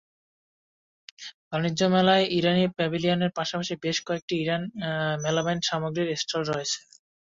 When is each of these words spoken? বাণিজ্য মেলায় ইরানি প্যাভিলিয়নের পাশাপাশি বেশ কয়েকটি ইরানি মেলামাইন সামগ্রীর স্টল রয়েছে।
বাণিজ্য 1.49 1.81
মেলায় 1.93 2.25
ইরানি 2.37 2.63
প্যাভিলিয়নের 2.77 3.31
পাশাপাশি 3.37 3.73
বেশ 3.83 3.97
কয়েকটি 4.07 4.33
ইরানি 4.43 4.67
মেলামাইন 5.23 5.59
সামগ্রীর 5.69 6.09
স্টল 6.21 6.41
রয়েছে। 6.51 6.79